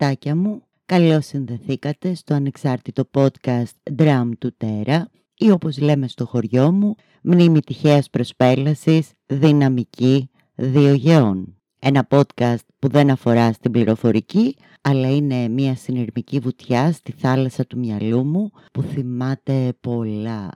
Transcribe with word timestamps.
Αυτάκια 0.00 0.36
μου, 0.36 0.62
καλώς 0.86 1.26
συνδεθήκατε 1.26 2.14
στο 2.14 2.34
ανεξάρτητο 2.34 3.10
podcast 3.14 3.92
Drum 3.96 4.30
του 4.38 4.54
Τέρα 4.56 5.08
ή 5.36 5.50
όπως 5.50 5.78
λέμε 5.78 6.08
στο 6.08 6.26
χωριό 6.26 6.72
μου, 6.72 6.94
μνήμη 7.22 7.60
τυχαίας 7.60 8.10
προσπέλασης, 8.10 9.10
δυναμική, 9.26 10.30
δύο 10.54 11.46
Ένα 11.78 12.06
podcast 12.10 12.64
που 12.78 12.88
δεν 12.88 13.10
αφορά 13.10 13.52
στην 13.52 13.70
πληροφορική, 13.70 14.56
αλλά 14.80 15.16
είναι 15.16 15.48
μια 15.48 15.76
συνειρμική 15.76 16.38
βουτιά 16.38 16.92
στη 16.92 17.12
θάλασσα 17.12 17.66
του 17.66 17.78
μυαλού 17.78 18.24
μου 18.24 18.50
που 18.72 18.82
θυμάται 18.82 19.72
πολλά. 19.80 20.50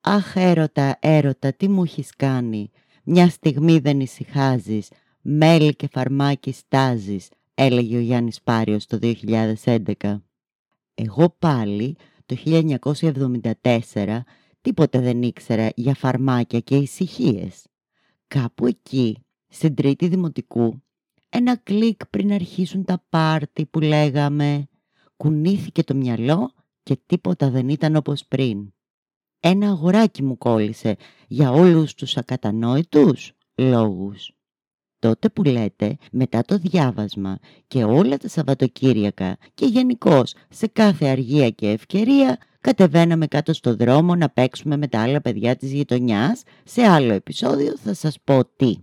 Αχ 0.00 0.36
έρωτα, 0.36 0.96
έρωτα, 1.00 1.52
τι 1.52 1.68
μου 1.68 1.82
έχεις 1.82 2.10
κάνει; 2.16 2.70
Μια 3.04 3.28
στιγμή 3.28 3.78
δεν 3.78 4.00
ησυχάζεις, 4.00 4.90
μέλι 5.20 5.74
και 5.74 5.88
φαρμάκι 5.92 6.52
στάζεις, 6.52 7.28
έλεγε 7.54 7.96
ο 7.96 8.00
Γιάννης 8.00 8.42
Πάριος 8.42 8.86
το 8.86 8.98
2011. 9.00 10.20
Εγώ 10.94 11.36
πάλι 11.38 11.96
το 12.26 12.36
1974 12.44 14.20
τίποτε 14.60 15.00
δεν 15.00 15.22
ήξερα 15.22 15.70
για 15.74 15.94
φαρμάκια 15.94 16.60
και 16.60 16.76
ησυχίες. 16.76 17.66
Κάπου 18.26 18.66
εκεί, 18.66 19.18
στην 19.48 19.74
τρίτη 19.74 20.08
δημοτικού, 20.08 20.82
ένα 21.28 21.56
κλικ 21.56 22.06
πριν 22.06 22.32
αρχίσουν 22.32 22.84
τα 22.84 23.04
πάρτι 23.08 23.66
που 23.66 23.80
λέγαμε, 23.80 24.68
κουνήθηκε 25.16 25.82
το 25.82 25.94
μυαλό 25.94 26.52
και 26.82 26.98
τίποτα 27.06 27.50
δεν 27.50 27.68
ήταν 27.68 27.96
όπως 27.96 28.24
πριν. 28.24 28.72
Ένα 29.40 29.68
αγοράκι 29.68 30.22
μου 30.22 30.38
κόλλησε 30.38 30.96
για 31.28 31.50
όλους 31.50 31.94
τους 31.94 32.16
ακατανόητους 32.16 33.32
λόγους. 33.54 34.33
Τότε 35.04 35.28
που 35.28 35.42
λέτε, 35.42 35.96
μετά 36.12 36.42
το 36.42 36.58
διάβασμα 36.58 37.38
και 37.66 37.84
όλα 37.84 38.16
τα 38.16 38.28
Σαββατοκύριακα 38.28 39.36
και 39.54 39.66
γενικώς 39.66 40.34
σε 40.48 40.66
κάθε 40.66 41.06
αργία 41.06 41.50
και 41.50 41.68
ευκαιρία, 41.70 42.38
κατεβαίναμε 42.60 43.26
κάτω 43.26 43.52
στο 43.52 43.76
δρόμο 43.76 44.14
να 44.14 44.28
παίξουμε 44.28 44.76
με 44.76 44.88
τα 44.88 45.02
άλλα 45.02 45.20
παιδιά 45.20 45.56
της 45.56 45.72
γειτονιάς. 45.72 46.42
Σε 46.64 46.82
άλλο 46.82 47.12
επεισόδιο 47.12 47.76
θα 47.76 47.94
σας 47.94 48.16
πω 48.24 48.44
τι. 48.56 48.74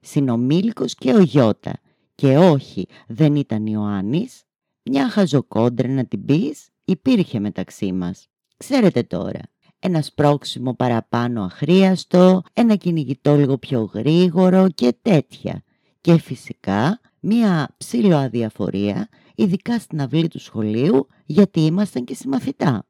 Συνομήλικος 0.00 0.94
και 0.94 1.14
ο 1.14 1.20
Γιώτα. 1.20 1.72
Και 2.14 2.38
όχι, 2.38 2.86
δεν 3.06 3.34
ήταν 3.34 3.66
Ιωάννης. 3.66 4.42
Μια 4.82 5.10
χαζοκόντρα 5.10 5.88
να 5.88 6.04
την 6.04 6.24
πεις, 6.24 6.68
υπήρχε 6.84 7.40
μεταξύ 7.40 7.92
μας. 7.92 8.28
Ξέρετε 8.56 9.02
τώρα, 9.02 9.40
ένα 9.86 10.02
σπρώξιμο 10.02 10.74
παραπάνω 10.74 11.42
αχρίαστο, 11.42 12.42
ένα 12.52 12.76
κυνηγητό 12.76 13.36
λίγο 13.36 13.58
πιο 13.58 13.90
γρήγορο 13.94 14.68
και 14.68 14.96
τέτοια. 15.02 15.62
Και 16.00 16.18
φυσικά 16.18 17.00
μία 17.20 17.74
ψήλο 17.76 18.16
αδιαφορία, 18.16 19.08
ειδικά 19.34 19.78
στην 19.78 20.00
αυλή 20.00 20.28
του 20.28 20.38
σχολείου, 20.38 21.06
γιατί 21.26 21.60
ήμασταν 21.60 22.04
και 22.04 22.14
συμμαθητά. 22.14 22.86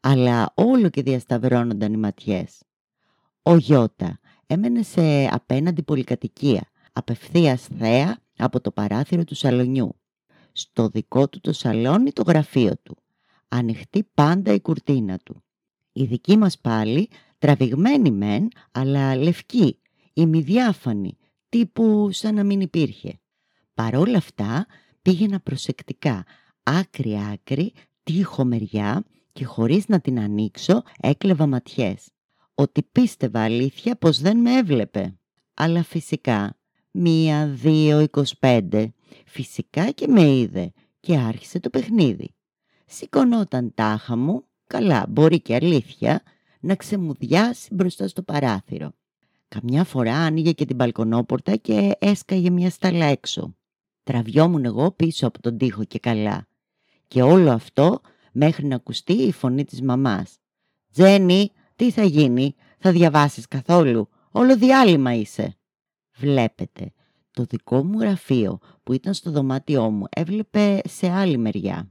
Αλλά 0.00 0.52
όλο 0.54 0.88
και 0.88 1.02
διασταυρώνονταν 1.02 1.92
οι 1.92 1.96
ματιές. 1.96 2.62
Ο 3.42 3.56
Γιώτα 3.56 4.18
έμενε 4.46 4.82
σε 4.82 5.26
απέναντι 5.30 5.82
πολυκατοικία, 5.82 6.70
απευθείας 6.92 7.68
θέα 7.78 8.18
από 8.36 8.60
το 8.60 8.70
παράθυρο 8.70 9.24
του 9.24 9.34
σαλονιού. 9.34 10.00
Στο 10.52 10.88
δικό 10.88 11.28
του 11.28 11.40
το 11.40 11.52
σαλόνι 11.52 12.12
το 12.12 12.22
γραφείο 12.26 12.72
του. 12.82 12.96
Ανοιχτή 13.48 14.08
πάντα 14.14 14.52
η 14.52 14.60
κουρτίνα 14.60 15.18
του. 15.18 15.42
Η 15.92 16.04
δική 16.04 16.36
μας 16.36 16.58
πάλι, 16.58 17.08
τραβηγμένη 17.38 18.10
μεν, 18.10 18.48
αλλά 18.72 19.16
λευκή, 19.16 19.78
ημιδιάφανη, 20.12 21.16
τύπου 21.48 22.08
σαν 22.12 22.34
να 22.34 22.44
μην 22.44 22.60
υπήρχε. 22.60 23.20
Παρόλα 23.74 24.16
αυτά 24.16 24.66
πήγαινα 25.02 25.40
προσεκτικά, 25.40 26.24
άκρη-άκρη, 26.62 27.72
τείχο 28.02 28.44
μεριά 28.44 29.04
και 29.32 29.44
χωρίς 29.44 29.88
να 29.88 30.00
την 30.00 30.20
ανοίξω 30.20 30.82
έκλεβα 31.00 31.46
ματιές. 31.46 32.08
Ότι 32.54 32.82
πίστευα 32.82 33.42
αλήθεια 33.42 33.96
πως 33.96 34.20
δεν 34.20 34.38
με 34.38 34.56
έβλεπε. 34.56 35.18
Αλλά 35.54 35.82
φυσικά, 35.82 36.56
μία, 36.90 37.46
δύο, 37.46 38.00
εικοσπέντε, 38.00 38.92
φυσικά 39.26 39.90
και 39.90 40.06
με 40.06 40.30
είδε 40.30 40.72
και 41.00 41.16
άρχισε 41.16 41.60
το 41.60 41.70
παιχνίδι. 41.70 42.34
Σηκωνόταν 42.86 43.74
τάχα 43.74 44.16
μου 44.16 44.44
καλά 44.70 45.06
μπορεί 45.08 45.40
και 45.40 45.54
αλήθεια, 45.54 46.22
να 46.60 46.74
ξεμουδιάσει 46.74 47.74
μπροστά 47.74 48.08
στο 48.08 48.22
παράθυρο. 48.22 48.92
Καμιά 49.48 49.84
φορά 49.84 50.16
άνοιγε 50.16 50.52
και 50.52 50.64
την 50.64 50.76
μπαλκονόπορτα 50.76 51.56
και 51.56 51.96
έσκαγε 51.98 52.50
μια 52.50 52.70
στάλα 52.70 53.04
έξω. 53.04 53.54
Τραβιόμουν 54.02 54.64
εγώ 54.64 54.90
πίσω 54.90 55.26
από 55.26 55.40
τον 55.40 55.58
τοίχο 55.58 55.84
και 55.84 55.98
καλά. 55.98 56.46
Και 57.08 57.22
όλο 57.22 57.50
αυτό 57.50 58.00
μέχρι 58.32 58.66
να 58.66 58.74
ακουστεί 58.74 59.12
η 59.12 59.32
φωνή 59.32 59.64
της 59.64 59.82
μαμάς. 59.82 60.38
«Τζένι, 60.92 61.50
τι 61.76 61.90
θα 61.90 62.04
γίνει, 62.04 62.54
θα 62.78 62.92
διαβάσεις 62.92 63.48
καθόλου, 63.48 64.08
όλο 64.30 64.56
διάλειμμα 64.56 65.14
είσαι». 65.14 65.54
Βλέπετε, 66.16 66.92
το 67.30 67.44
δικό 67.44 67.84
μου 67.84 68.00
γραφείο 68.00 68.58
που 68.82 68.92
ήταν 68.92 69.14
στο 69.14 69.30
δωμάτιό 69.30 69.90
μου 69.90 70.04
έβλεπε 70.10 70.80
σε 70.88 71.10
άλλη 71.10 71.38
μεριά. 71.38 71.90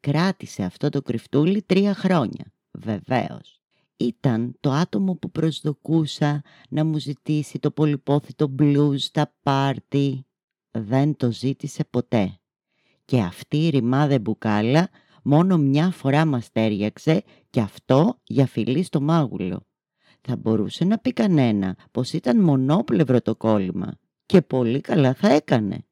Κράτησε 0.00 0.62
αυτό 0.62 0.88
το 0.88 1.02
κρυφτούλι 1.02 1.62
τρία 1.62 1.94
χρόνια. 1.94 2.52
Βεβαίως. 2.70 3.60
Ήταν 3.96 4.56
το 4.60 4.70
άτομο 4.70 5.14
που 5.14 5.30
προσδοκούσα 5.30 6.42
να 6.68 6.84
μου 6.84 6.98
ζητήσει 6.98 7.58
το 7.58 7.70
πολυπόθητο 7.70 8.48
μπλουζ 8.48 9.02
στα 9.02 9.34
πάρτι. 9.42 10.26
Δεν 10.70 11.16
το 11.16 11.32
ζήτησε 11.32 11.84
ποτέ. 11.90 12.38
Και 13.04 13.20
αυτή 13.20 13.66
η 13.66 13.68
ρημάδε 13.68 14.18
μπουκάλα 14.18 14.88
μόνο 15.22 15.58
μια 15.58 15.90
φορά 15.90 16.24
μας 16.24 16.52
τέριαξε 16.52 17.22
και 17.50 17.60
αυτό 17.60 18.18
για 18.24 18.46
φιλή 18.46 18.82
στο 18.82 19.00
μάγουλο. 19.00 19.66
Θα 20.20 20.36
μπορούσε 20.36 20.84
να 20.84 20.98
πει 20.98 21.12
κανένα 21.12 21.76
πως 21.90 22.12
ήταν 22.12 22.40
μονόπλευρο 22.40 23.20
το 23.20 23.36
κόλλημα 23.36 23.98
και 24.26 24.42
πολύ 24.42 24.80
καλά 24.80 25.14
θα 25.14 25.32
έκανε. 25.32 25.86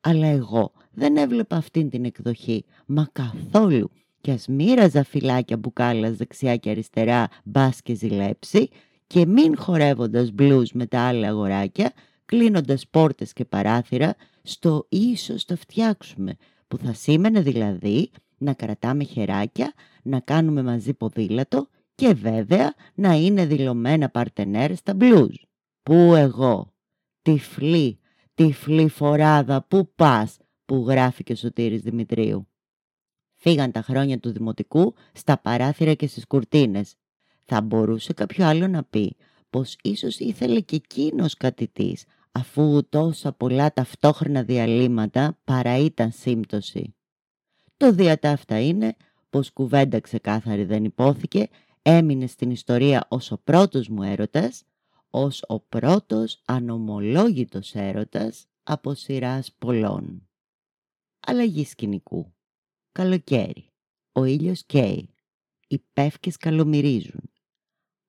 Αλλά 0.00 0.26
εγώ 0.26 0.72
δεν 0.96 1.16
έβλεπα 1.16 1.56
αυτήν 1.56 1.90
την 1.90 2.04
εκδοχή, 2.04 2.64
μα 2.86 3.08
καθόλου. 3.12 3.90
Κι 4.20 4.30
ας 4.30 4.46
μοίραζα 4.46 5.04
φυλάκια 5.04 5.56
μπουκάλας 5.56 6.16
δεξιά 6.16 6.56
και 6.56 6.70
αριστερά 6.70 7.28
μπας 7.44 7.82
και 7.82 7.94
ζηλέψει 7.94 8.68
και 9.06 9.26
μην 9.26 9.56
χορεύοντας 9.56 10.32
μπλουζ 10.32 10.70
με 10.70 10.86
τα 10.86 11.00
άλλα 11.00 11.28
αγοράκια, 11.28 11.92
κλείνοντας 12.24 12.86
πόρτες 12.90 13.32
και 13.32 13.44
παράθυρα, 13.44 14.14
στο 14.42 14.86
ίσως 14.88 15.44
τα 15.44 15.56
φτιάξουμε, 15.56 16.36
που 16.68 16.76
θα 16.76 16.92
σήμαινε 16.92 17.40
δηλαδή 17.40 18.10
να 18.38 18.52
κρατάμε 18.52 19.04
χεράκια, 19.04 19.72
να 20.02 20.20
κάνουμε 20.20 20.62
μαζί 20.62 20.94
ποδήλατο 20.94 21.68
και 21.94 22.14
βέβαια 22.14 22.74
να 22.94 23.12
είναι 23.12 23.46
δηλωμένα 23.46 24.08
παρτενέρ 24.08 24.76
στα 24.76 24.94
μπλουζ. 24.94 25.34
Πού 25.82 25.94
εγώ, 25.94 26.72
τυφλή, 27.22 27.98
τυφλή 28.34 28.88
φοράδα, 28.88 29.62
πού 29.68 29.92
πας, 29.94 30.36
που 30.66 30.84
γράφει 30.88 31.22
και 31.22 31.32
ο 31.32 31.36
Σωτήρης 31.36 31.80
Δημητρίου. 31.80 32.48
Φύγαν 33.34 33.72
τα 33.72 33.82
χρόνια 33.82 34.18
του 34.18 34.32
Δημοτικού 34.32 34.94
στα 35.12 35.38
παράθυρα 35.38 35.94
και 35.94 36.06
στις 36.06 36.26
κουρτίνες. 36.26 36.94
Θα 37.44 37.60
μπορούσε 37.60 38.12
κάποιο 38.12 38.46
άλλο 38.46 38.68
να 38.68 38.84
πει 38.84 39.16
πως 39.50 39.76
ίσως 39.82 40.18
ήθελε 40.18 40.60
και 40.60 40.76
εκείνος 40.76 41.34
κάτι 41.34 41.68
της, 41.68 42.04
αφού 42.32 42.88
τόσα 42.88 43.32
πολλά 43.32 43.72
ταυτόχρονα 43.72 44.42
διαλύματα 44.42 45.38
παρά 45.44 45.78
ήταν 45.78 46.10
σύμπτωση. 46.12 46.94
Το 47.76 47.92
διατάφτα 47.92 48.60
είναι 48.60 48.96
πως 49.30 49.52
κουβέντα 49.52 50.00
ξεκάθαρη 50.00 50.64
δεν 50.64 50.84
υπόθηκε, 50.84 51.48
έμεινε 51.82 52.26
στην 52.26 52.50
ιστορία 52.50 53.06
ως 53.08 53.30
ο 53.30 53.38
πρώτος 53.44 53.88
μου 53.88 54.02
έρωτας, 54.02 54.62
ως 55.10 55.44
ο 55.46 55.60
πρώτος 55.60 56.42
ανομολόγητος 56.44 57.74
έρωτας 57.74 58.46
από 58.62 58.94
σειράς 58.94 59.52
πολλών 59.58 60.25
αλλαγή 61.26 61.64
σκηνικού. 61.64 62.34
Καλοκαίρι. 62.92 63.72
Ο 64.12 64.24
ήλιος 64.24 64.64
καίει. 64.64 65.14
Οι 65.68 65.78
πεύκες 65.92 66.36
καλομυρίζουν. 66.36 67.30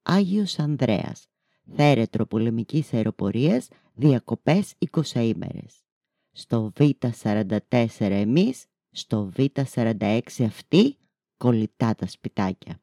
Άγιος 0.02 0.60
Ανδρέας. 0.60 1.28
Θέρετρο 1.76 2.26
πολεμικής 2.26 2.94
αεροπορίας, 2.94 3.68
διακοπές 3.94 4.74
20 4.80 5.24
ημέρες. 5.24 5.84
Στο 6.32 6.72
Β44 6.78 7.60
εμείς, 7.98 8.66
στο 8.92 9.32
Β46 9.38 10.22
αυτοί, 10.46 10.98
κολλητά 11.38 11.96
τα 11.96 12.08
σπιτάκια. 12.08 12.82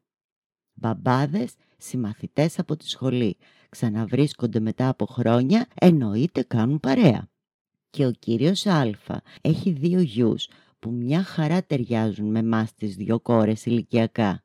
Μπαμπάδες, 0.73 1.55
συμμαθητές 1.77 2.59
από 2.59 2.75
τη 2.75 2.89
σχολή, 2.89 3.37
ξαναβρίσκονται 3.69 4.59
μετά 4.59 4.89
από 4.89 5.05
χρόνια, 5.05 5.67
εννοείται 5.73 6.43
κάνουν 6.43 6.79
παρέα. 6.79 7.29
Και 7.95 8.05
ο 8.05 8.11
κύριος 8.11 8.65
Α 8.65 8.93
έχει 9.41 9.71
δύο 9.71 9.99
γιους 9.99 10.47
που 10.79 10.91
μια 10.91 11.23
χαρά 11.23 11.63
ταιριάζουν 11.63 12.31
με 12.31 12.43
μας 12.43 12.73
τις 12.73 12.95
δυο 12.95 13.19
κόρες 13.19 13.65
ηλικιακά. 13.65 14.43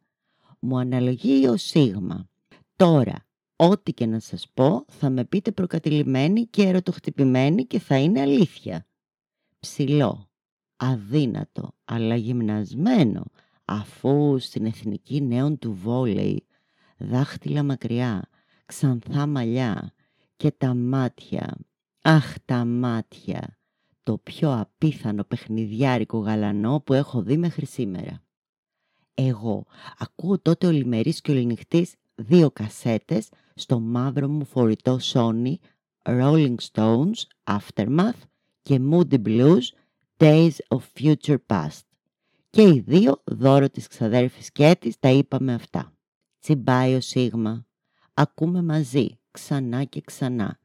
Μου 0.58 0.78
αναλογεί 0.78 1.46
ο 1.46 1.56
Σίγμα. 1.56 2.28
Τώρα, 2.76 3.26
ό,τι 3.56 3.92
και 3.92 4.06
να 4.06 4.18
σας 4.18 4.46
πω 4.54 4.84
θα 4.88 5.10
με 5.10 5.24
πείτε 5.24 5.52
προκατηλημένοι 5.52 6.46
και 6.46 6.62
ερωτοχτυπημένοι 6.62 7.66
και 7.66 7.78
θα 7.78 7.98
είναι 7.98 8.20
αλήθεια. 8.20 8.86
Ψηλό, 9.60 10.30
αδύνατο, 10.76 11.74
αλλά 11.84 12.16
γυμνασμένο, 12.16 13.24
αφού 13.64 14.38
στην 14.38 14.66
εθνική 14.66 15.22
νέων 15.22 15.58
του 15.58 15.72
βόλεϊ, 15.72 16.46
δάχτυλα 16.98 17.62
μακριά, 17.62 18.28
ξανθά 18.66 19.26
μαλλιά 19.26 19.92
και 20.36 20.50
τα 20.50 20.74
μάτια. 20.74 21.56
Αχ, 22.02 22.34
τα 22.44 22.64
μάτια! 22.64 23.58
Το 24.02 24.18
πιο 24.18 24.58
απίθανο 24.60 25.24
παιχνιδιάρικο 25.24 26.18
γαλανό 26.18 26.80
που 26.80 26.92
έχω 26.92 27.22
δει 27.22 27.36
μέχρι 27.36 27.66
σήμερα. 27.66 28.22
Εγώ 29.14 29.66
ακούω 29.98 30.38
τότε 30.38 30.66
ολιμερής 30.66 31.20
και 31.20 31.30
ολινυχτής 31.30 31.94
δύο 32.14 32.50
κασέτες 32.50 33.28
στο 33.54 33.80
μαύρο 33.80 34.28
μου 34.28 34.44
φορητό 34.44 34.98
Sony 35.02 35.54
Rolling 36.02 36.54
Stones 36.72 37.22
Aftermath 37.44 38.20
και 38.62 38.80
Moody 38.90 39.22
Blues 39.22 39.62
Days 40.16 40.54
of 40.68 40.80
Future 40.98 41.38
Past. 41.46 41.80
Και 42.50 42.62
οι 42.62 42.80
δύο 42.86 43.22
δώρο 43.24 43.70
της 43.70 43.86
ξαδέρφης 43.86 44.52
Κέτης 44.52 44.98
τα 44.98 45.08
είπαμε 45.08 45.54
αυτά. 45.54 45.92
Τσιμπάει 46.40 46.94
ο 46.94 47.00
Σίγμα. 47.00 47.66
Ακούμε 48.14 48.62
μαζί, 48.62 49.18
ξανά 49.30 49.84
και 49.84 50.00
ξανά. 50.00 50.59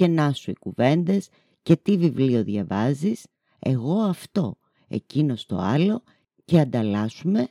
Και 0.00 0.08
να 0.08 0.32
σου 0.32 0.50
οι 0.50 0.54
κουβέντες 0.58 1.28
και 1.62 1.76
τι 1.76 1.96
βιβλίο 1.96 2.44
διαβάζεις. 2.44 3.26
Εγώ 3.58 3.94
αυτό, 3.94 4.56
εκείνος 4.88 5.46
το 5.46 5.56
άλλο 5.56 6.02
και 6.44 6.60
ανταλλάσσουμε 6.60 7.48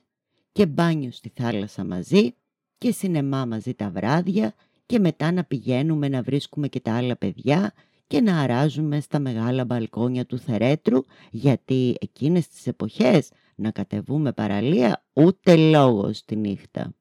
και 0.52 0.66
μπάνιο 0.66 1.12
στη 1.12 1.32
θάλασσα 1.36 1.84
μαζί 1.84 2.36
και 2.78 2.92
σινεμά 2.92 3.46
μαζί 3.46 3.74
τα 3.74 3.90
βράδια 3.90 4.54
και 4.86 5.00
μετά 5.00 5.32
να 5.32 5.44
πηγαίνουμε 5.44 6.08
να 6.08 6.22
βρίσκουμε 6.22 6.68
και 6.68 6.80
τα 6.80 6.96
άλλα 6.96 7.18
παιδιά 7.18 7.74
και 8.08 8.22
να 8.22 8.40
αράζουμε 8.40 9.00
στα 9.00 9.20
μεγάλα 9.20 9.66
μπαλκόνια 9.66 10.26
του 10.26 10.40
Θερέτρου 10.40 11.06
γιατί 11.32 11.96
εκείνες 12.00 12.48
τις 12.48 12.68
εποχές 12.68 13.32
να 13.56 13.72
κατεβούμε 13.72 14.34
παραλία 14.34 15.06
ούτε 15.14 15.56
λόγο 15.56 16.14
στη 16.14 16.36
νύχτα. 16.36 16.94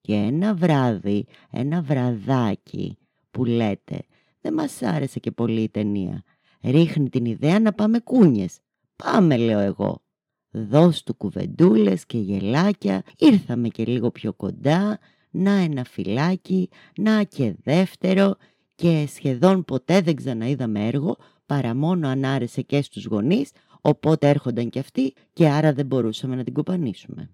Και 0.00 0.14
ένα 0.14 0.54
βράδυ, 0.54 1.26
ένα 1.50 1.82
βραδάκι 1.82 2.98
που 3.30 3.44
λέτε 3.44 3.98
δεν 4.40 4.54
μας 4.54 4.82
άρεσε 4.82 5.18
και 5.18 5.30
πολύ 5.30 5.60
η 5.60 5.68
ταινία. 5.68 6.22
Ρίχνει 6.62 7.08
την 7.08 7.24
ιδέα 7.24 7.60
να 7.60 7.72
πάμε 7.72 7.98
κούνιες. 7.98 8.58
Πάμε 8.96 9.36
λέω 9.36 9.58
εγώ. 9.58 10.02
Δώσ' 10.50 11.02
του 11.02 11.14
κουβεντούλες 11.14 12.06
και 12.06 12.18
γελάκια, 12.18 13.02
ήρθαμε 13.18 13.68
και 13.68 13.84
λίγο 13.84 14.10
πιο 14.10 14.32
κοντά, 14.32 14.98
να 15.30 15.50
ένα 15.50 15.84
φυλάκι, 15.84 16.68
να 16.96 17.22
και 17.22 17.54
δεύτερο 17.62 18.36
και 18.74 19.06
σχεδόν 19.08 19.64
ποτέ 19.64 20.00
δεν 20.00 20.14
ξαναείδαμε 20.14 20.86
έργο 20.86 21.16
παρά 21.46 21.74
μόνο 21.74 22.08
αν 22.08 22.24
άρεσε 22.24 22.62
και 22.62 22.82
στους 22.82 23.04
γονείς, 23.04 23.50
οπότε 23.80 24.28
έρχονταν 24.28 24.68
και 24.70 24.78
αυτοί 24.78 25.14
και 25.32 25.48
άρα 25.48 25.72
δεν 25.72 25.86
μπορούσαμε 25.86 26.36
να 26.36 26.44
την 26.44 26.52
κοπανίσουμε. 26.52 27.30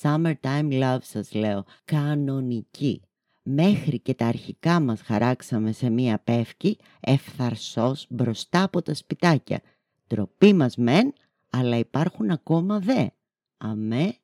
Summertime 0.00 0.82
love 0.82 0.98
σας 1.00 1.34
λέω, 1.34 1.64
κανονική. 1.84 3.02
Μέχρι 3.42 3.98
και 3.98 4.14
τα 4.14 4.26
αρχικά 4.26 4.80
μας 4.80 5.00
χαράξαμε 5.00 5.72
σε 5.72 5.90
μία 5.90 6.18
πεύκη 6.18 6.78
ευθαρσός 7.00 8.06
μπροστά 8.08 8.62
από 8.62 8.82
τα 8.82 8.94
σπιτάκια. 8.94 9.60
Τροπή 10.06 10.52
μας 10.52 10.76
μεν, 10.76 11.12
αλλά 11.50 11.76
υπάρχουν 11.76 12.30
ακόμα 12.30 12.78
δε. 12.78 13.06
Αμέ, 13.56 14.14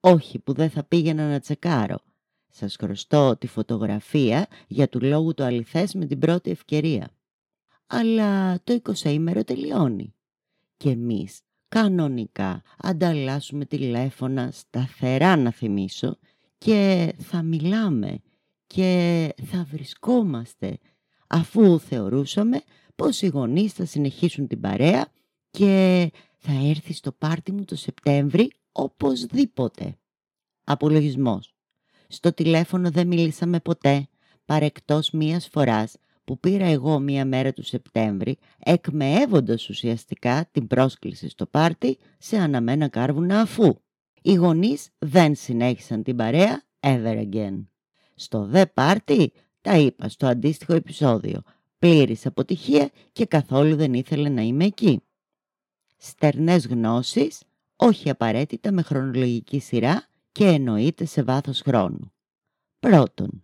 όχι 0.00 0.38
που 0.38 0.52
δεν 0.52 0.70
θα 0.70 0.84
πήγαινα 0.84 1.28
να 1.28 1.40
τσεκάρω. 1.40 1.98
Σας 2.48 2.76
χρωστώ 2.76 3.36
τη 3.36 3.46
φωτογραφία 3.46 4.46
για 4.68 4.88
του 4.88 5.00
λόγου 5.02 5.34
το 5.34 5.44
αληθές 5.44 5.94
με 5.94 6.06
την 6.06 6.18
πρώτη 6.18 6.50
ευκαιρία. 6.50 7.10
Αλλά 7.86 8.60
το 8.64 8.80
20 9.02 9.42
τελειώνει. 9.46 10.14
Και 10.76 10.90
εμείς 10.90 11.40
κανονικά 11.68 12.62
ανταλλάσσουμε 12.78 13.64
τηλέφωνα 13.64 14.50
σταθερά 14.50 15.36
να 15.36 15.50
θυμίσω 15.50 16.18
και 16.58 17.12
θα 17.18 17.42
μιλάμε 17.42 18.20
και 18.66 19.28
θα 19.42 19.66
βρισκόμαστε 19.70 20.78
αφού 21.26 21.78
θεωρούσαμε 21.80 22.62
πως 22.96 23.22
οι 23.22 23.26
γονείς 23.26 23.72
θα 23.72 23.84
συνεχίσουν 23.84 24.46
την 24.46 24.60
παρέα 24.60 25.06
και 25.50 26.10
θα 26.36 26.52
έρθει 26.68 26.92
στο 26.92 27.12
πάρτι 27.12 27.52
μου 27.52 27.64
το 27.64 27.76
Σεπτέμβρη 27.76 28.52
οπωσδήποτε. 28.72 29.98
Απολογισμός. 30.64 31.54
Στο 32.08 32.32
τηλέφωνο 32.32 32.90
δεν 32.90 33.06
μιλήσαμε 33.06 33.60
ποτέ, 33.60 34.08
παρεκτός 34.44 35.10
μίας 35.10 35.48
φοράς 35.48 35.96
που 36.24 36.40
πήρα 36.40 36.64
εγώ 36.64 36.98
μία 36.98 37.24
μέρα 37.24 37.52
του 37.52 37.62
Σεπτέμβρη, 37.62 38.38
εκμεεύοντας 38.58 39.68
ουσιαστικά 39.68 40.48
την 40.50 40.66
πρόσκληση 40.66 41.28
στο 41.28 41.46
πάρτι 41.46 41.98
σε 42.18 42.36
αναμένα 42.36 42.88
κάρβουνα 42.88 43.40
αφού. 43.40 43.74
Οι 44.22 44.34
γονείς 44.34 44.88
δεν 44.98 45.34
συνέχισαν 45.34 46.02
την 46.02 46.16
παρέα 46.16 46.62
ever 46.80 47.28
again. 47.30 47.64
Στο 48.18 48.44
δε 48.46 48.66
πάρτι 48.66 49.32
τα 49.60 49.78
είπα 49.78 50.08
στο 50.08 50.26
αντίστοιχο 50.26 50.74
επεισόδιο. 50.74 51.42
Πλήρης 51.78 52.26
αποτυχία 52.26 52.90
και 53.12 53.26
καθόλου 53.26 53.76
δεν 53.76 53.94
ήθελε 53.94 54.28
να 54.28 54.42
είμαι 54.42 54.64
εκεί. 54.64 55.00
Στερνές 55.96 56.66
γνώσεις, 56.66 57.42
όχι 57.76 58.10
απαραίτητα 58.10 58.72
με 58.72 58.82
χρονολογική 58.82 59.58
σειρά 59.58 60.06
και 60.32 60.46
εννοείται 60.46 61.04
σε 61.04 61.22
βάθος 61.22 61.60
χρόνου. 61.60 62.12
Πρώτον, 62.78 63.40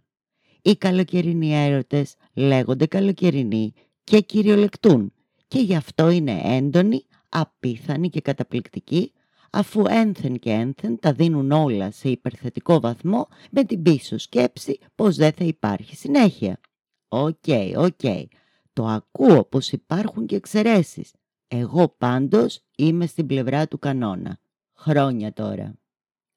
οι 0.63 0.77
καλοκαιρινοί 0.77 1.55
έρωτες 1.55 2.15
λέγονται 2.35 2.87
καλοκαιρινοί 2.87 3.73
και 4.05 4.21
κυριολεκτούν 4.21 5.13
και 5.49 5.59
γι' 5.59 5.75
αυτό 5.75 6.11
είναι 6.11 6.41
έντονοι, 6.45 7.07
απίθανοι 7.29 8.09
και 8.09 8.21
καταπληκτικοί 8.21 9.13
αφού 9.55 9.85
ένθεν 9.89 10.39
και 10.39 10.51
ένθεν 10.51 10.99
τα 10.99 11.13
δίνουν 11.13 11.51
όλα 11.51 11.91
σε 11.91 12.09
υπερθετικό 12.09 12.81
βαθμό 12.81 13.29
με 13.51 13.65
την 13.65 13.83
πίσω 13.83 14.19
σκέψη 14.19 14.79
πως 14.95 15.17
δεν 15.17 15.33
θα 15.33 15.45
υπάρχει 15.45 15.97
συνέχεια. 15.97 16.61
OK, 17.09 17.37
okay, 17.47 17.73
OK. 17.77 17.95
Okay. 18.03 18.25
Το 18.73 18.87
ακούω 18.87 19.45
πως 19.45 19.73
υπάρχουν 19.73 20.27
και 20.27 20.37
εξαιρέσεις. 20.37 21.13
Εγώ 21.49 21.89
πάντως 21.99 22.61
είμαι 22.77 23.07
στην 23.07 23.27
πλευρά 23.27 23.69
του 23.69 23.79
κανόνα. 23.79 24.39
Χρόνια 24.75 25.33
τώρα. 25.33 25.75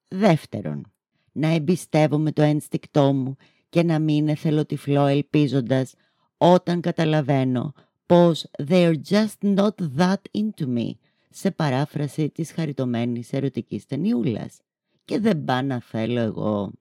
Δεύτερον, 0.08 0.94
να 1.32 1.48
εμπιστεύομαι 1.48 2.32
το 2.32 2.42
ένστικτό 2.42 3.14
μου 3.14 3.36
και 3.70 3.84
να 3.84 4.00
μην 4.00 4.28
εθελοτυφλώ 4.28 5.06
ελπίζοντας 5.06 5.94
όταν 6.38 6.82
καταλαβαίνω 6.82 7.74
πως 8.06 8.46
they're 8.68 8.96
just 9.10 9.56
not 9.56 9.76
that 9.98 10.22
into 10.32 10.68
me 10.68 10.92
σε 11.38 11.52
παράφραση 11.52 12.30
της 12.30 12.52
χαριτωμένης 12.52 13.34
ερωτικής 13.34 13.86
ταινιούλας 13.86 14.62
και 15.06 15.20
δεν 15.20 15.44
πά 15.44 15.62
να 15.62 15.80
θέλω 15.80 16.20
εγώ. 16.20 16.72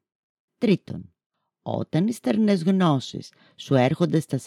Τρίτον, 0.59 1.13
όταν 1.63 2.07
οι 2.07 2.13
στερνές 2.13 2.63
γνώσεις 2.63 3.33
σου 3.57 3.75
έρχονται 3.75 4.21
στα 4.21 4.39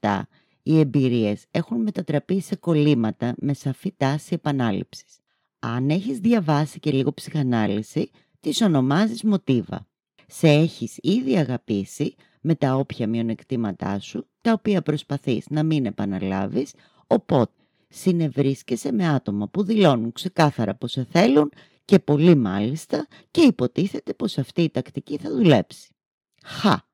47, 0.00 0.22
οι 0.62 0.78
εμπειρίες 0.78 1.44
έχουν 1.50 1.82
μετατραπεί 1.82 2.40
σε 2.40 2.56
κολλήματα 2.56 3.34
με 3.36 3.54
σαφή 3.54 3.94
τάση 3.96 4.34
επανάληψης. 4.34 5.18
Αν 5.58 5.90
έχεις 5.90 6.18
διαβάσει 6.18 6.78
και 6.78 6.92
λίγο 6.92 7.14
ψυχανάλυση, 7.14 8.10
τις 8.40 8.60
ονομάζεις 8.60 9.22
μοτίβα. 9.22 9.86
Σε 10.26 10.48
έχεις 10.48 10.98
ήδη 11.02 11.38
αγαπήσει 11.38 12.14
με 12.40 12.54
τα 12.54 12.74
όποια 12.74 13.06
μειονεκτήματά 13.06 13.98
σου, 13.98 14.26
τα 14.40 14.52
οποία 14.52 14.82
προσπαθείς 14.82 15.46
να 15.48 15.62
μην 15.62 15.86
επαναλάβεις, 15.86 16.74
οπότε 17.06 17.52
συνευρίσκεσαι 17.88 18.92
με 18.92 19.08
άτομα 19.08 19.48
που 19.48 19.64
δηλώνουν 19.64 20.12
ξεκάθαρα 20.12 20.74
πως 20.74 20.92
σε 20.92 21.06
θέλουν 21.10 21.52
και 21.84 21.98
πολύ 21.98 22.34
μάλιστα 22.34 23.06
και 23.30 23.40
υποτίθεται 23.40 24.14
πως 24.14 24.38
αυτή 24.38 24.62
η 24.62 24.70
τακτική 24.70 25.16
θα 25.16 25.30
δουλέψει. 25.30 25.88
Χα! 26.44 26.86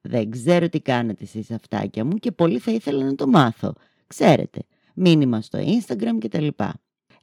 Δεν 0.00 0.30
ξέρω 0.30 0.68
τι 0.68 0.80
κάνετε 0.80 1.24
εσείς 1.24 1.50
αυτάκια 1.50 2.04
μου 2.04 2.16
και 2.16 2.32
πολύ 2.32 2.58
θα 2.58 2.70
ήθελα 2.70 3.04
να 3.04 3.14
το 3.14 3.26
μάθω. 3.26 3.74
Ξέρετε, 4.06 4.60
μήνυμα 4.94 5.40
στο 5.40 5.58
Instagram 5.58 6.18
κτλ. 6.20 6.46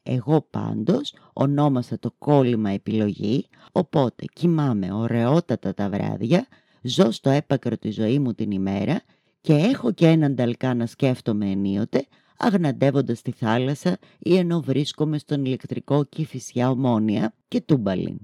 Εγώ 0.04 0.42
πάντως 0.50 1.14
ονόμασα 1.34 2.00
το 2.00 2.14
κόλλημα 2.18 2.70
επιλογή, 2.70 3.48
οπότε 3.72 4.26
κοιμάμαι 4.34 4.94
ωραιότατα 4.94 5.74
τα 5.74 5.90
βράδια, 5.90 6.48
ζω 6.82 7.12
στο 7.12 7.30
έπακρο 7.30 7.78
τη 7.78 7.92
ζωή 7.92 8.20
μου 8.20 8.34
την 8.34 8.52
ημέρα 8.52 9.02
και 9.42 9.54
έχω 9.54 9.92
και 9.92 10.08
έναν 10.08 10.36
ταλκά 10.36 10.74
να 10.74 10.86
σκέφτομαι 10.86 11.50
ενίοτε, 11.50 12.08
αγναντεύοντας 12.40 13.22
τη 13.22 13.32
θάλασσα 13.32 13.98
ή 14.20 14.38
ενώ 14.38 14.62
βρίσκομαι 14.62 15.18
στον 15.18 15.46
ηλεκτρικό 15.46 16.04
Κηφισιά 16.04 16.70
Ομόνια 16.70 17.34
και 17.48 17.62
Τούμπαλιν. 17.62 18.18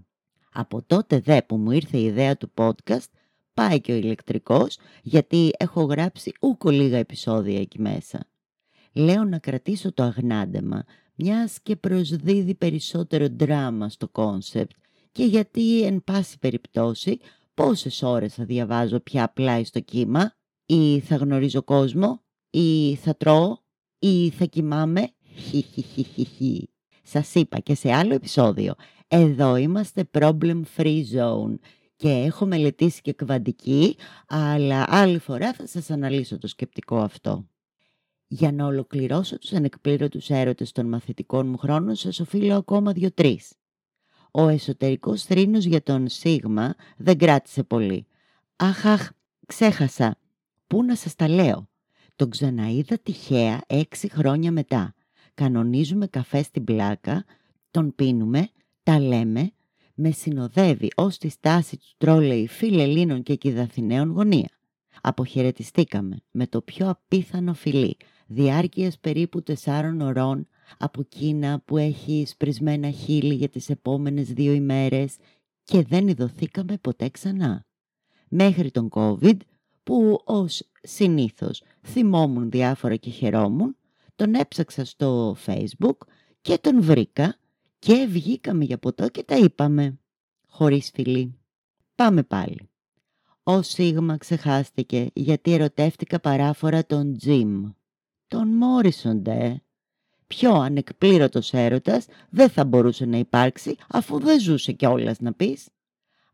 Από 0.51 0.81
τότε 0.81 1.19
δε 1.19 1.41
που 1.41 1.57
μου 1.57 1.71
ήρθε 1.71 1.97
η 1.97 2.03
ιδέα 2.03 2.37
του 2.37 2.51
podcast, 2.55 3.09
πάει 3.53 3.81
και 3.81 3.91
ο 3.91 3.95
ηλεκτρικός 3.95 4.77
γιατί 5.01 5.51
έχω 5.57 5.83
γράψει 5.83 6.31
ούκο 6.39 6.69
λίγα 6.69 6.97
επεισόδια 6.97 7.59
εκεί 7.59 7.81
μέσα. 7.81 8.27
Λέω 8.93 9.23
να 9.23 9.39
κρατήσω 9.39 9.93
το 9.93 10.03
αγνάντεμα 10.03 10.83
μιας 11.15 11.59
και 11.63 11.75
προσδίδει 11.75 12.55
περισσότερο 12.55 13.27
δράμα 13.31 13.89
στο 13.89 14.07
concept 14.07 14.71
και 15.11 15.23
γιατί 15.23 15.83
εν 15.83 16.03
πάση 16.03 16.39
περιπτώσει 16.39 17.19
πόσες 17.53 18.01
ώρες 18.01 18.33
θα 18.33 18.43
διαβάζω 18.43 18.99
πια 18.99 19.29
πλάι 19.29 19.63
στο 19.63 19.79
κύμα 19.79 20.33
ή 20.65 20.99
θα 20.99 21.15
γνωρίζω 21.15 21.63
κόσμο 21.63 22.21
ή 22.49 22.95
θα 22.95 23.15
τρώω 23.15 23.57
ή 23.99 24.29
θα 24.29 24.45
κοιμάμαι. 24.45 25.09
Σας 27.03 27.35
είπα 27.35 27.59
και 27.59 27.75
σε 27.75 27.93
άλλο 27.93 28.13
επεισόδιο, 28.13 28.73
εδώ 29.07 29.55
είμαστε 29.55 30.09
problem 30.11 30.61
free 30.77 31.03
zone 31.15 31.55
και 31.95 32.09
έχω 32.09 32.45
μελετήσει 32.45 33.01
και 33.01 33.13
κβαντική, 33.13 33.95
αλλά 34.27 34.85
άλλη 34.87 35.19
φορά 35.19 35.53
θα 35.53 35.67
σας 35.67 35.89
αναλύσω 35.89 36.37
το 36.37 36.47
σκεπτικό 36.47 36.97
αυτό. 36.97 37.47
Για 38.27 38.51
να 38.51 38.65
ολοκληρώσω 38.65 39.37
τους 39.37 39.53
ανεκπλήρωτους 39.53 40.29
έρωτες 40.29 40.71
των 40.71 40.87
μαθητικών 40.87 41.47
μου 41.47 41.57
χρόνων 41.57 41.95
σας 41.95 42.19
οφείλω 42.19 42.55
ακόμα 42.55 42.91
δύο-τρεις. 42.91 43.53
Ο 44.31 44.47
εσωτερικός 44.47 45.23
θρήνος 45.23 45.63
για 45.65 45.83
τον 45.83 46.09
Σίγμα 46.09 46.75
δεν 46.97 47.17
κράτησε 47.17 47.63
πολύ. 47.63 48.07
Αχ, 48.55 48.85
αχ, 48.85 49.09
ξέχασα. 49.45 50.17
Πού 50.67 50.83
να 50.83 50.95
σας 50.95 51.15
τα 51.15 51.27
λέω; 51.27 51.69
Τον 52.15 52.29
ξαναείδα 52.29 52.99
τυχαία 53.03 53.61
έξι 53.67 54.09
χρόνια 54.09 54.51
μετά. 54.51 54.93
Κανονίζουμε 55.33 56.07
καφέ 56.07 56.43
στην 56.43 56.63
πλάκα, 56.63 57.25
τον 57.71 57.95
πίνουμε, 57.95 58.49
τα 58.83 58.99
λέμε, 58.99 59.51
με 59.95 60.11
συνοδεύει 60.11 60.91
ως 60.95 61.17
τη 61.17 61.29
στάση 61.29 61.77
του 61.77 61.87
τρόλεϊ 61.97 62.47
φιλελλήνων 62.47 63.23
και 63.23 63.35
κυδαθηναίων 63.35 64.09
γωνία. 64.09 64.49
Αποχαιρετιστήκαμε 65.01 66.17
με 66.31 66.47
το 66.47 66.61
πιο 66.61 66.89
απίθανο 66.89 67.53
φιλί, 67.53 67.97
διάρκειας 68.27 68.99
περίπου 68.99 69.43
τεσσάρων 69.43 70.01
ωρών, 70.01 70.47
από 70.77 71.03
Κίνα 71.03 71.61
που 71.65 71.77
έχει 71.77 72.23
σπρισμένα 72.27 72.91
χείλη 72.91 73.33
για 73.33 73.49
τις 73.49 73.69
επόμενες 73.69 74.33
δύο 74.33 74.53
ημέρες 74.53 75.15
και 75.63 75.83
δεν 75.83 76.07
ειδωθήκαμε 76.07 76.77
ποτέ 76.77 77.09
ξανά. 77.09 77.65
Μέχρι 78.27 78.71
τον 78.71 78.89
COVID 78.91 79.37
που 79.83 80.21
ως 80.25 80.69
συνήθως 80.85 81.63
θυμόμουν 81.83 82.49
διάφορα 82.49 82.95
και 82.95 83.09
χαιρόμουν, 83.09 83.75
τον 84.15 84.33
έψαξα 84.33 84.85
στο 84.85 85.37
facebook 85.45 85.97
και 86.41 86.57
τον 86.57 86.81
βρήκα 86.81 87.35
και 87.79 88.07
βγήκαμε 88.09 88.63
για 88.63 88.77
ποτό 88.77 89.09
και 89.09 89.23
τα 89.23 89.37
είπαμε. 89.37 89.99
Χωρίς 90.47 90.91
φιλή. 90.93 91.37
Πάμε 91.95 92.23
πάλι. 92.23 92.69
Ο 93.43 93.61
Σίγμα 93.61 94.17
ξεχάστηκε 94.17 95.09
γιατί 95.13 95.53
ερωτεύτηκα 95.53 96.19
παράφορα 96.19 96.85
τον 96.85 97.17
Τζιμ. 97.17 97.69
Τον 98.27 98.47
Μόρισοντε. 98.47 99.61
Πιο 100.27 100.53
ανεκπλήρωτος 100.53 101.53
έρωτας 101.53 102.05
δεν 102.29 102.49
θα 102.49 102.65
μπορούσε 102.65 103.05
να 103.05 103.17
υπάρξει 103.17 103.75
αφού 103.89 104.19
δεν 104.19 104.39
ζούσε 104.39 104.71
κιόλας 104.71 105.19
να 105.19 105.33
πεις. 105.33 105.67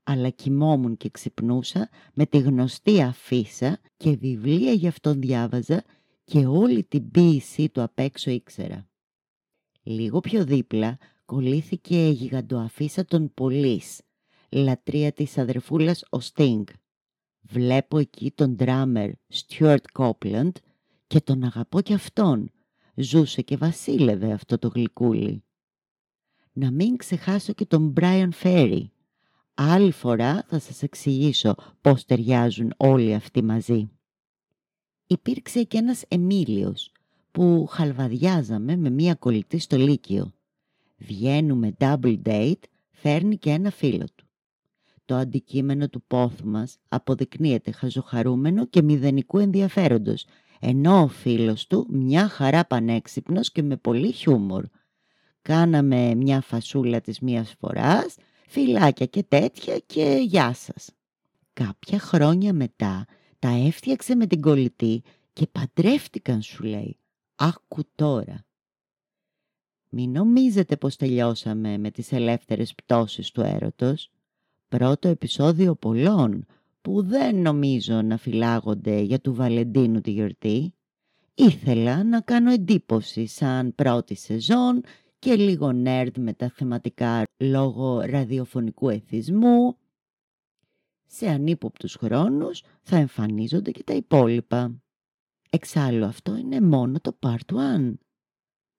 Αλλά 0.04 0.30
κοιμόμουν 0.30 0.98
και 0.98 1.10
ξυπνούσα 1.10 1.90
με 2.14 2.26
τη 2.26 2.38
γνωστή 2.38 3.02
αφίσα 3.02 3.80
και 3.98 4.16
βιβλία 4.16 4.72
γι' 4.72 4.88
αυτόν 4.88 5.22
διάβαζα 5.22 5.84
και 6.24 6.46
όλη 6.46 6.84
την 6.84 7.12
ποίησή 7.12 7.70
του 7.70 7.82
απ' 7.82 8.00
έξω 8.00 8.32
ήξερα. 8.32 8.88
Λίγο 9.84 10.20
πιο 10.20 10.46
δίπλα 10.46 10.98
κολλήθηκε 11.26 12.08
η 12.08 12.12
γιγαντοαφίσα 12.12 13.06
των 13.06 13.34
Police, 13.34 14.02
λατρεία 14.50 15.12
της 15.12 15.38
αδερφούλας 15.38 16.04
ο 16.10 16.20
Στίνγκ. 16.20 16.66
Βλέπω 17.42 17.98
εκεί 17.98 18.32
τον 18.32 18.56
ντράμερ 18.56 19.12
Στιούαρτ 19.28 19.86
Κόπλαντ 19.92 20.56
και 21.08 21.22
τον 21.22 21.44
αγαπώ 21.44 21.82
κι 21.82 21.94
αυτόν. 21.94 22.52
Ζούσε 22.96 23.42
και 23.42 23.58
βασίλευε 23.58 24.32
αυτό 24.32 24.58
το 24.58 24.68
γλυκούλι. 24.68 25.44
Να 26.54 26.72
μην 26.72 26.98
ξεχάσω 26.98 27.54
και 27.54 27.66
τον 27.66 27.88
Μπράιον 27.88 28.32
Φέρι. 28.32 28.92
Άλλη 29.54 29.92
φορά 29.92 30.46
θα 30.48 30.60
σας 30.60 30.84
εξηγήσω 30.84 31.56
πώς 31.82 32.06
ταιριάζουν 32.06 32.74
όλοι 32.78 33.14
αυτοί 33.14 33.44
μαζί. 33.44 33.90
Υπήρξε 35.08 35.64
και 35.64 35.78
ένας 35.78 36.04
Εμίλιος 36.08 36.92
που 37.32 37.68
χαλβαδιάζαμε 37.70 38.76
με 38.76 38.90
μία 38.90 39.16
κολλητή 39.16 39.60
στο 39.60 39.78
Λύκειο. 39.78 40.34
Βγαίνουμε 40.98 41.76
double 41.80 42.22
date, 42.26 42.62
φέρνει 42.92 43.38
και 43.38 43.50
ένα 43.50 43.72
φίλο 43.72 44.06
του. 44.16 44.26
Το 45.06 45.16
αντικείμενο 45.16 45.90
του 45.90 46.04
πόθου 46.08 46.48
μας 46.48 46.78
αποδεικνύεται 46.88 47.72
χαζοχαρούμενο 47.72 48.66
και 48.66 48.82
μηδενικού 48.82 49.40
ενδιαφέροντος, 49.40 50.26
ενώ 50.60 51.02
ο 51.02 51.08
φίλος 51.08 51.68
του 51.68 51.88
μια 51.90 52.28
χαρά 52.28 52.66
πανέξυπνος 52.66 53.52
και 53.52 53.62
με 53.62 53.78
πολύ 53.78 54.12
χιούμορ. 54.12 54.66
Κάναμε 55.42 56.16
μια 56.16 56.42
φασούλα 56.42 57.02
της 57.02 57.20
μίας 57.20 57.56
φοράς, 57.60 58.16
φυλάκια 58.52 59.06
και 59.06 59.24
τέτοια 59.24 59.80
και 59.80 60.20
γεια 60.28 60.54
σας. 60.54 60.90
Κάποια 61.54 62.00
χρόνια 62.00 62.54
μετά 62.54 63.06
τα 63.40 63.50
έφτιαξε 63.50 64.16
με 64.16 64.28
την 64.28 64.42
κολλητή 64.42 65.04
και 65.34 65.48
παντρεύτηκαν 65.48 66.42
σου 66.42 66.64
λέει. 66.64 66.98
Άκου 67.36 67.82
τώρα. 67.96 68.46
Μην 69.90 70.12
νομίζετε 70.12 70.78
πως 70.78 70.96
τελειώσαμε 70.96 71.78
με 71.78 71.92
τις 71.92 72.12
ελεύθερες 72.12 72.76
πτώσεις 72.76 73.32
του 73.32 73.42
έρωτος. 73.42 74.12
Πρώτο 74.68 75.08
επεισόδιο 75.08 75.76
πολλών 75.76 76.46
που 76.82 77.02
δεν 77.02 77.42
νομίζω 77.42 78.02
να 78.02 78.18
φυλάγονται 78.18 79.00
για 79.00 79.20
του 79.20 79.34
Βαλεντίνου 79.34 80.02
τη 80.02 80.12
γιορτή. 80.12 80.74
Ήθελα 81.36 82.04
να 82.04 82.22
κάνω 82.22 82.52
εντύπωση 82.52 83.26
σαν 83.26 83.76
πρώτη 83.76 84.16
σεζόν 84.16 84.84
και 85.22 85.36
λίγο 85.36 85.72
νέρντ 85.72 86.18
με 86.18 86.34
τα 86.34 86.50
θεματικά 86.50 87.24
λόγω 87.38 88.00
ραδιοφωνικού 88.00 88.90
εθισμού. 88.90 89.78
Σε 91.08 91.30
ανύποπτους 91.30 91.96
χρόνους 91.96 92.64
θα 92.82 92.98
εμφανίζονται 92.98 93.72
και 93.72 93.84
τα 93.84 93.94
υπόλοιπα. 93.94 94.82
Εξάλλου 95.50 96.06
αυτό 96.06 96.38
είναι 96.38 96.62
μόνο 96.62 97.00
το 97.00 97.18
part 97.20 97.56
1. 97.56 97.94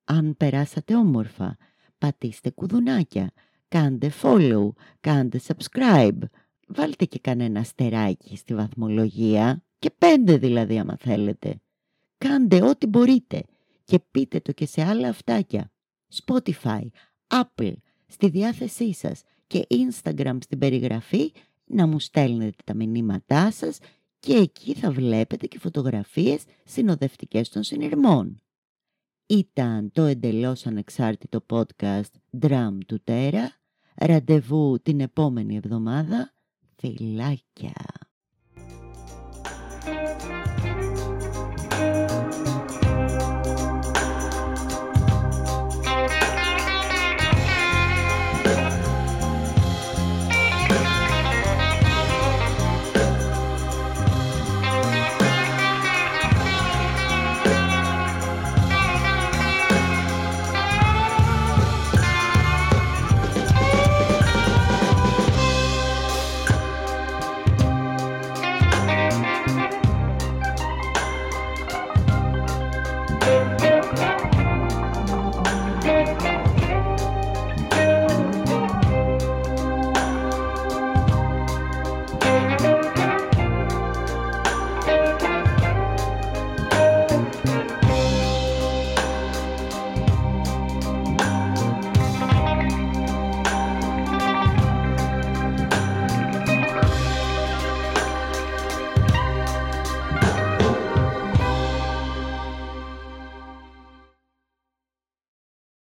Αν 0.04 0.36
περάσατε 0.36 0.96
όμορφα, 0.96 1.56
πατήστε 1.98 2.50
κουδουνάκια, 2.50 3.32
κάντε 3.68 4.12
follow, 4.22 4.68
κάντε 5.00 5.40
subscribe, 5.46 6.20
βάλτε 6.66 7.04
και 7.04 7.18
κανένα 7.18 7.60
αστεράκι 7.60 8.36
στη 8.36 8.54
βαθμολογία 8.54 9.64
και 9.78 9.90
πέντε 9.90 10.36
δηλαδή 10.36 10.78
άμα 10.78 10.96
θέλετε. 10.96 11.60
Κάντε 12.18 12.62
ό,τι 12.62 12.86
μπορείτε 12.86 13.44
και 13.84 14.00
πείτε 14.10 14.40
το 14.40 14.52
και 14.52 14.66
σε 14.66 14.82
άλλα 14.82 15.08
αυτάκια. 15.08 15.71
Spotify, 16.24 16.86
Apple, 17.26 17.74
στη 18.06 18.28
διάθεσή 18.28 18.94
σας 18.94 19.22
και 19.46 19.66
Instagram 19.70 20.36
στην 20.40 20.58
περιγραφή 20.58 21.32
να 21.64 21.86
μου 21.86 21.98
στέλνετε 21.98 22.62
τα 22.64 22.74
μηνύματά 22.74 23.50
σας 23.50 23.78
και 24.18 24.34
εκεί 24.34 24.74
θα 24.74 24.90
βλέπετε 24.90 25.46
και 25.46 25.58
φωτογραφίες 25.58 26.44
συνοδευτικές 26.64 27.48
των 27.48 27.62
συνειρμών. 27.62 28.42
Ήταν 29.26 29.90
το 29.92 30.02
εντελώς 30.02 30.66
ανεξάρτητο 30.66 31.44
podcast 31.50 32.38
Drum 32.40 32.78
του 32.86 33.00
Τέρα. 33.04 33.52
Ραντεβού 33.94 34.80
την 34.82 35.00
επόμενη 35.00 35.56
εβδομάδα. 35.56 36.32
Φιλάκια! 36.76 38.01